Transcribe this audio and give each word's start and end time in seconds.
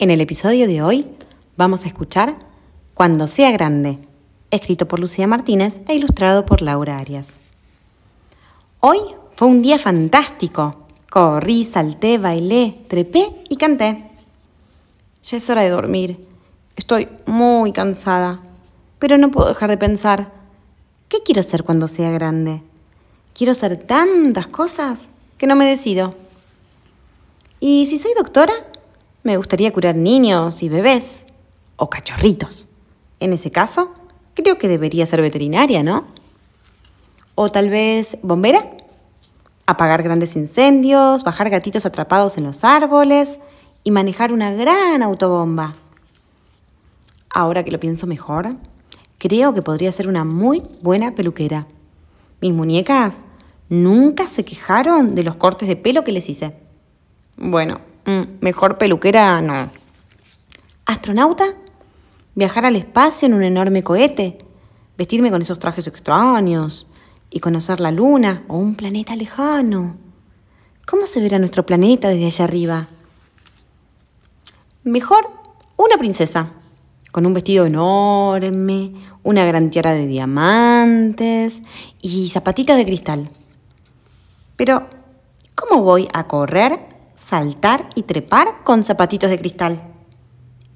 En 0.00 0.12
el 0.12 0.20
episodio 0.20 0.68
de 0.68 0.80
hoy 0.80 1.08
vamos 1.56 1.82
a 1.82 1.88
escuchar 1.88 2.36
Cuando 2.94 3.26
sea 3.26 3.50
grande, 3.50 3.98
escrito 4.52 4.86
por 4.86 5.00
Lucía 5.00 5.26
Martínez 5.26 5.80
e 5.88 5.96
ilustrado 5.96 6.46
por 6.46 6.62
Laura 6.62 6.98
Arias. 6.98 7.30
Hoy 8.78 9.00
fue 9.34 9.48
un 9.48 9.60
día 9.60 9.76
fantástico. 9.76 10.86
Corrí, 11.10 11.64
salté, 11.64 12.16
bailé, 12.16 12.78
trepé 12.88 13.42
y 13.48 13.56
canté. 13.56 14.08
Ya 15.24 15.36
es 15.36 15.50
hora 15.50 15.62
de 15.62 15.70
dormir. 15.70 16.24
Estoy 16.76 17.08
muy 17.26 17.72
cansada, 17.72 18.40
pero 19.00 19.18
no 19.18 19.32
puedo 19.32 19.48
dejar 19.48 19.68
de 19.68 19.78
pensar, 19.78 20.30
¿qué 21.08 21.24
quiero 21.24 21.42
ser 21.42 21.64
cuando 21.64 21.88
sea 21.88 22.12
grande? 22.12 22.62
Quiero 23.34 23.52
ser 23.52 23.76
tantas 23.76 24.46
cosas 24.46 25.08
que 25.38 25.48
no 25.48 25.56
me 25.56 25.66
decido. 25.66 26.14
¿Y 27.58 27.86
si 27.86 27.98
soy 27.98 28.12
doctora? 28.16 28.52
Me 29.28 29.36
gustaría 29.36 29.70
curar 29.74 29.94
niños 29.94 30.62
y 30.62 30.70
bebés, 30.70 31.26
o 31.76 31.90
cachorritos. 31.90 32.66
En 33.20 33.34
ese 33.34 33.50
caso, 33.50 33.92
creo 34.32 34.56
que 34.56 34.68
debería 34.68 35.04
ser 35.04 35.20
veterinaria, 35.20 35.82
¿no? 35.82 36.06
O 37.34 37.50
tal 37.50 37.68
vez 37.68 38.16
bombera. 38.22 38.70
Apagar 39.66 40.02
grandes 40.02 40.34
incendios, 40.34 41.24
bajar 41.24 41.50
gatitos 41.50 41.84
atrapados 41.84 42.38
en 42.38 42.44
los 42.44 42.64
árboles 42.64 43.38
y 43.84 43.90
manejar 43.90 44.32
una 44.32 44.50
gran 44.50 45.02
autobomba. 45.02 45.76
Ahora 47.28 47.64
que 47.64 47.70
lo 47.70 47.80
pienso 47.80 48.06
mejor, 48.06 48.56
creo 49.18 49.52
que 49.52 49.60
podría 49.60 49.92
ser 49.92 50.08
una 50.08 50.24
muy 50.24 50.62
buena 50.80 51.14
peluquera. 51.14 51.66
Mis 52.40 52.54
muñecas 52.54 53.26
nunca 53.68 54.26
se 54.26 54.46
quejaron 54.46 55.14
de 55.14 55.22
los 55.22 55.36
cortes 55.36 55.68
de 55.68 55.76
pelo 55.76 56.02
que 56.02 56.12
les 56.12 56.30
hice. 56.30 56.54
Bueno, 57.36 57.87
Mm, 58.08 58.38
mejor 58.40 58.78
peluquera 58.78 59.38
no. 59.42 59.70
¿Astronauta? 60.86 61.44
¿Viajar 62.34 62.64
al 62.64 62.76
espacio 62.76 63.26
en 63.26 63.34
un 63.34 63.42
enorme 63.42 63.84
cohete? 63.84 64.38
¿Vestirme 64.96 65.30
con 65.30 65.42
esos 65.42 65.58
trajes 65.58 65.86
extraños? 65.88 66.86
¿Y 67.28 67.40
conocer 67.40 67.80
la 67.80 67.90
luna 67.90 68.44
o 68.48 68.56
un 68.56 68.76
planeta 68.76 69.14
lejano? 69.14 69.96
¿Cómo 70.86 71.04
se 71.04 71.20
verá 71.20 71.38
nuestro 71.38 71.66
planeta 71.66 72.08
desde 72.08 72.24
allá 72.24 72.44
arriba? 72.46 72.88
Mejor 74.84 75.30
una 75.76 75.98
princesa, 75.98 76.52
con 77.12 77.26
un 77.26 77.34
vestido 77.34 77.66
enorme, 77.66 78.94
una 79.22 79.44
gran 79.44 79.68
tiara 79.68 79.92
de 79.92 80.06
diamantes 80.06 81.60
y 82.00 82.30
zapatitos 82.30 82.78
de 82.78 82.86
cristal. 82.86 83.30
Pero, 84.56 84.88
¿cómo 85.54 85.82
voy 85.82 86.08
a 86.14 86.26
correr 86.26 86.97
saltar 87.18 87.90
y 87.94 88.04
trepar 88.04 88.62
con 88.64 88.84
zapatitos 88.84 89.28
de 89.28 89.38
cristal. 89.38 89.82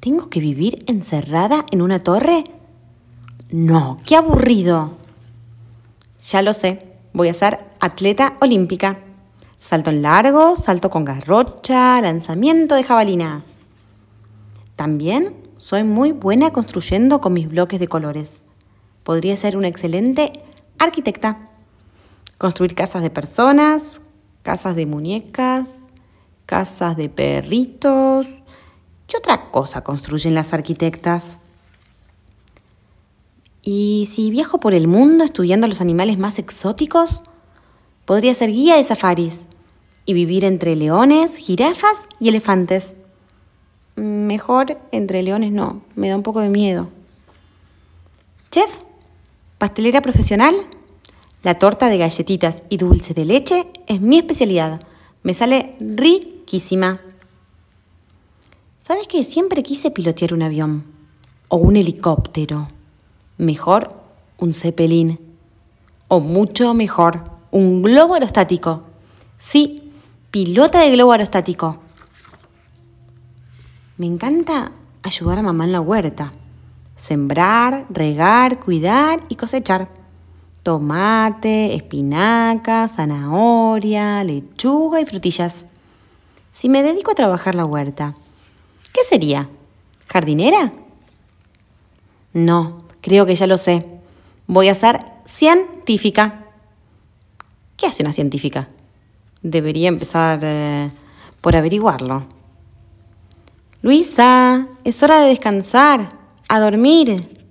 ¿Tengo 0.00 0.28
que 0.28 0.40
vivir 0.40 0.84
encerrada 0.86 1.64
en 1.70 1.80
una 1.80 2.00
torre? 2.00 2.44
No, 3.50 3.98
qué 4.04 4.16
aburrido. 4.16 4.98
Ya 6.20 6.42
lo 6.42 6.52
sé, 6.52 6.96
voy 7.12 7.28
a 7.28 7.34
ser 7.34 7.60
atleta 7.80 8.36
olímpica. 8.40 8.98
Salto 9.58 9.90
en 9.90 10.02
largo, 10.02 10.56
salto 10.56 10.90
con 10.90 11.04
garrocha, 11.04 12.00
lanzamiento 12.02 12.74
de 12.74 12.84
jabalina. 12.84 13.44
También 14.76 15.34
soy 15.56 15.84
muy 15.84 16.12
buena 16.12 16.52
construyendo 16.52 17.20
con 17.20 17.32
mis 17.32 17.48
bloques 17.48 17.80
de 17.80 17.88
colores. 17.88 18.42
Podría 19.04 19.36
ser 19.36 19.56
una 19.56 19.68
excelente 19.68 20.42
arquitecta. 20.78 21.48
Construir 22.36 22.74
casas 22.74 23.02
de 23.02 23.10
personas, 23.10 24.00
casas 24.42 24.76
de 24.76 24.84
muñecas, 24.84 25.83
casas 26.46 26.96
de 26.96 27.08
perritos. 27.08 28.28
¿Qué 29.06 29.16
otra 29.16 29.50
cosa 29.50 29.82
construyen 29.82 30.34
las 30.34 30.52
arquitectas? 30.52 31.38
¿Y 33.62 34.08
si 34.10 34.30
viajo 34.30 34.60
por 34.60 34.74
el 34.74 34.86
mundo 34.86 35.24
estudiando 35.24 35.66
los 35.66 35.80
animales 35.80 36.18
más 36.18 36.38
exóticos? 36.38 37.22
Podría 38.04 38.34
ser 38.34 38.50
guía 38.50 38.76
de 38.76 38.84
safaris 38.84 39.46
y 40.04 40.12
vivir 40.12 40.44
entre 40.44 40.76
leones, 40.76 41.36
jirafas 41.36 42.06
y 42.20 42.28
elefantes. 42.28 42.94
Mejor 43.96 44.78
entre 44.92 45.22
leones 45.22 45.52
no, 45.52 45.82
me 45.94 46.08
da 46.08 46.16
un 46.16 46.22
poco 46.22 46.40
de 46.40 46.50
miedo. 46.50 46.90
Chef, 48.50 48.70
pastelera 49.56 50.02
profesional, 50.02 50.54
la 51.42 51.54
torta 51.54 51.88
de 51.88 51.98
galletitas 51.98 52.62
y 52.68 52.76
dulce 52.76 53.14
de 53.14 53.24
leche 53.24 53.66
es 53.86 54.00
mi 54.00 54.18
especialidad. 54.18 54.82
Me 55.22 55.34
sale 55.34 55.76
¿Sabes 58.80 59.08
que 59.08 59.24
siempre 59.24 59.62
quise 59.62 59.90
pilotear 59.90 60.34
un 60.34 60.42
avión? 60.42 60.84
O 61.48 61.56
un 61.56 61.76
helicóptero. 61.76 62.68
Mejor 63.38 63.94
un 64.38 64.52
zeppelin. 64.52 65.18
O 66.08 66.20
mucho 66.20 66.74
mejor, 66.74 67.24
un 67.50 67.82
globo 67.82 68.14
aerostático. 68.14 68.82
Sí, 69.38 69.92
pilota 70.30 70.80
de 70.80 70.92
globo 70.92 71.12
aerostático. 71.12 71.78
Me 73.96 74.06
encanta 74.06 74.72
ayudar 75.02 75.38
a 75.38 75.42
mamá 75.42 75.64
en 75.64 75.72
la 75.72 75.80
huerta. 75.80 76.32
Sembrar, 76.96 77.86
regar, 77.90 78.60
cuidar 78.60 79.20
y 79.28 79.36
cosechar 79.36 79.88
tomate, 80.64 81.74
espinaca, 81.74 82.88
zanahoria, 82.88 84.24
lechuga 84.24 85.00
y 85.00 85.06
frutillas. 85.06 85.66
Si 86.54 86.68
me 86.68 86.84
dedico 86.84 87.10
a 87.10 87.16
trabajar 87.16 87.56
la 87.56 87.64
huerta, 87.64 88.14
¿qué 88.92 89.02
sería? 89.02 89.50
¿Jardinera? 90.06 90.72
No, 92.32 92.84
creo 93.00 93.26
que 93.26 93.34
ya 93.34 93.48
lo 93.48 93.58
sé. 93.58 93.84
Voy 94.46 94.68
a 94.68 94.74
ser 94.76 95.00
científica. 95.26 96.44
¿Qué 97.76 97.88
hace 97.88 98.04
una 98.04 98.12
científica? 98.12 98.68
Debería 99.42 99.88
empezar 99.88 100.38
eh, 100.44 100.92
por 101.40 101.56
averiguarlo. 101.56 102.24
Luisa, 103.82 104.68
es 104.84 105.02
hora 105.02 105.22
de 105.22 105.30
descansar, 105.30 106.16
a 106.48 106.60
dormir. 106.60 107.48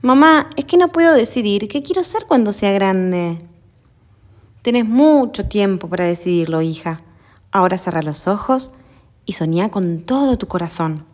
Mamá, 0.00 0.50
es 0.56 0.64
que 0.64 0.78
no 0.78 0.88
puedo 0.88 1.14
decidir 1.14 1.68
qué 1.68 1.84
quiero 1.84 2.02
ser 2.02 2.26
cuando 2.26 2.50
sea 2.50 2.72
grande. 2.72 3.38
Tenés 4.62 4.84
mucho 4.84 5.46
tiempo 5.46 5.88
para 5.88 6.06
decidirlo, 6.06 6.60
hija. 6.60 7.02
Ahora 7.52 7.78
cerra 7.78 8.02
los 8.02 8.26
ojos 8.26 8.70
y 9.26 9.34
soñá 9.34 9.70
con 9.70 10.02
todo 10.02 10.38
tu 10.38 10.48
corazón. 10.48 11.04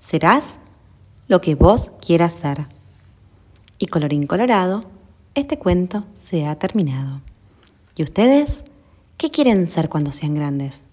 Serás 0.00 0.54
lo 1.26 1.40
que 1.40 1.54
vos 1.54 1.90
quieras 2.00 2.34
ser. 2.34 2.66
Y 3.78 3.86
colorín 3.86 4.26
colorado, 4.26 4.82
este 5.34 5.58
cuento 5.58 6.04
se 6.16 6.46
ha 6.46 6.56
terminado. 6.56 7.20
¿Y 7.96 8.02
ustedes 8.02 8.64
qué 9.16 9.30
quieren 9.30 9.68
ser 9.68 9.88
cuando 9.88 10.12
sean 10.12 10.34
grandes? 10.34 10.84